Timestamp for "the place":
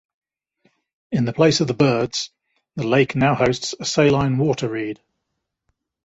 1.25-1.61